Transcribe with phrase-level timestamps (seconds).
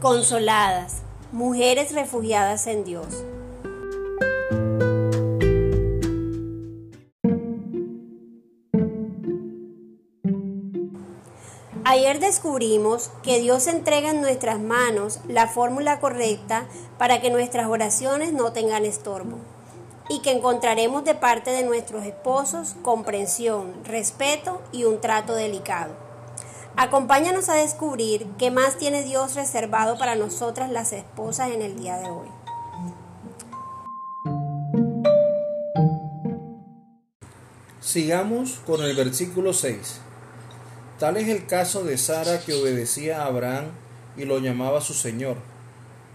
[0.00, 3.24] Consoladas, mujeres refugiadas en Dios.
[11.82, 18.32] Ayer descubrimos que Dios entrega en nuestras manos la fórmula correcta para que nuestras oraciones
[18.32, 19.38] no tengan estorbo
[20.08, 26.07] y que encontraremos de parte de nuestros esposos comprensión, respeto y un trato delicado.
[26.80, 31.96] Acompáñanos a descubrir qué más tiene Dios reservado para nosotras las esposas en el día
[31.96, 32.28] de hoy.
[37.80, 39.98] Sigamos con el versículo 6.
[41.00, 43.72] Tal es el caso de Sara que obedecía a Abraham
[44.16, 45.36] y lo llamaba su Señor.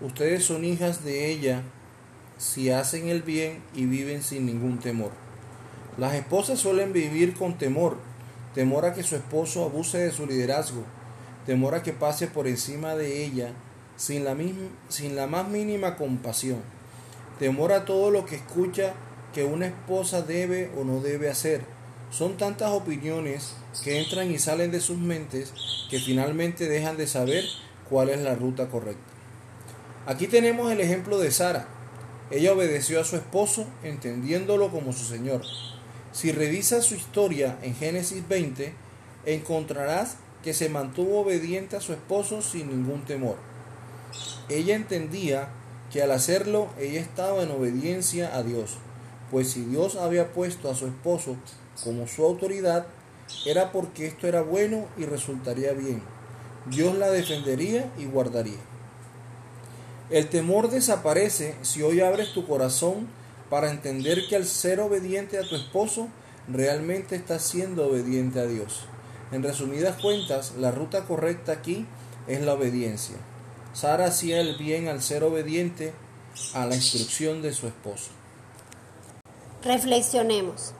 [0.00, 1.64] Ustedes son hijas de ella
[2.38, 5.10] si hacen el bien y viven sin ningún temor.
[5.98, 7.98] Las esposas suelen vivir con temor,
[8.56, 10.82] temor a que su esposo abuse de su liderazgo,
[11.44, 13.52] temor a que pase por encima de ella
[13.98, 16.60] sin la, más mínima compasión,
[17.38, 18.94] temor a todo lo que escucha
[19.34, 21.60] que una esposa debe o no debe hacer,
[22.10, 23.52] son tantas opiniones
[23.84, 25.52] que entran y salen de sus mentes
[25.90, 27.44] que finalmente dejan de saber
[27.90, 29.12] cuál es la ruta correcta.
[30.06, 31.68] Aquí tenemos el ejemplo de Sara.
[32.30, 35.42] Ella obedeció a su esposo entendiéndolo como su Señor.
[36.16, 38.72] Si revisas su historia en Génesis 20,
[39.26, 43.36] encontrarás que se mantuvo obediente a su esposo sin ningún temor.
[44.48, 45.50] Ella entendía
[45.92, 48.78] que al hacerlo ella estaba en obediencia a Dios,
[49.30, 51.36] pues si Dios había puesto a su esposo
[51.84, 52.86] como su autoridad,
[53.44, 56.00] era porque esto era bueno y resultaría bien.
[56.64, 58.56] Dios la defendería y guardaría.
[60.08, 63.06] El temor desaparece si hoy abres tu corazón
[63.50, 66.08] para entender que al ser obediente a tu esposo,
[66.48, 68.82] realmente estás siendo obediente a Dios.
[69.32, 71.86] En resumidas cuentas, la ruta correcta aquí
[72.26, 73.16] es la obediencia.
[73.72, 75.92] Sara hacía el bien al ser obediente
[76.54, 78.10] a la instrucción de su esposo.
[79.62, 80.72] Reflexionemos.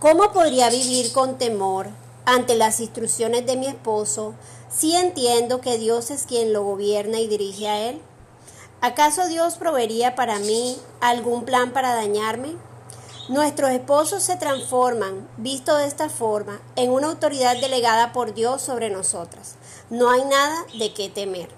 [0.00, 1.88] ¿Cómo podría vivir con temor
[2.24, 4.34] ante las instrucciones de mi esposo
[4.70, 8.00] si entiendo que Dios es quien lo gobierna y dirige a él?
[8.84, 12.54] ¿Acaso Dios proveería para mí algún plan para dañarme?
[13.30, 18.90] Nuestros esposos se transforman, visto de esta forma, en una autoridad delegada por Dios sobre
[18.90, 19.54] nosotras.
[19.88, 21.48] No hay nada de qué temer.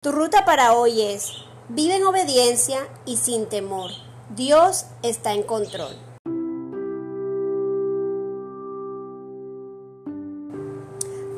[0.00, 1.32] Tu ruta para hoy es,
[1.68, 3.90] vive en obediencia y sin temor.
[4.36, 5.96] Dios está en control.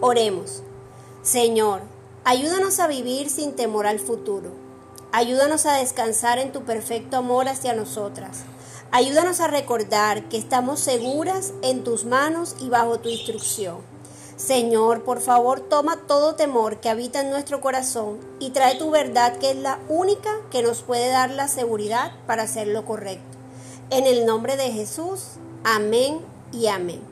[0.02, 0.62] Oremos.
[1.22, 1.82] Señor,
[2.24, 4.52] ayúdanos a vivir sin temor al futuro.
[5.12, 8.38] Ayúdanos a descansar en tu perfecto amor hacia nosotras.
[8.90, 13.78] Ayúdanos a recordar que estamos seguras en tus manos y bajo tu instrucción.
[14.36, 19.36] Señor, por favor, toma todo temor que habita en nuestro corazón y trae tu verdad
[19.36, 23.36] que es la única que nos puede dar la seguridad para hacer lo correcto.
[23.90, 25.32] En el nombre de Jesús,
[25.64, 26.20] amén
[26.50, 27.09] y amén.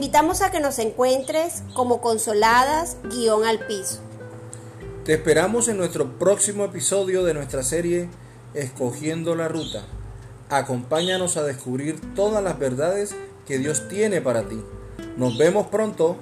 [0.00, 4.00] Invitamos a que nos encuentres como consoladas guion al piso.
[5.04, 8.08] Te esperamos en nuestro próximo episodio de nuestra serie
[8.54, 9.82] Escogiendo la Ruta.
[10.48, 13.14] Acompáñanos a descubrir todas las verdades
[13.46, 14.64] que Dios tiene para ti.
[15.18, 16.16] Nos vemos pronto.